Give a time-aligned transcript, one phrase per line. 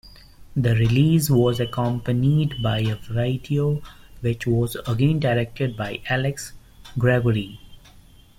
[0.55, 3.83] The release was accompanied by a video
[4.21, 6.53] which was again directed by Alex
[6.97, 7.59] Gregory.